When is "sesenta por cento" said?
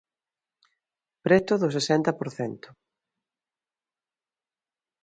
1.77-2.69